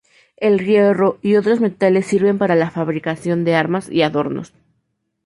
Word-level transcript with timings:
El 0.37 0.65
hierro 0.65 1.19
y 1.21 1.35
otros 1.35 1.59
metales 1.59 2.07
sirven 2.07 2.39
para 2.39 2.55
la 2.55 2.71
fabricación 2.71 3.43
de 3.43 3.53
armas 3.53 3.87
y 3.87 4.01
adornos. 4.01 4.51